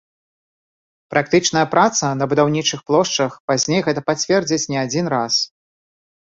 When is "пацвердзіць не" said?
4.09-4.79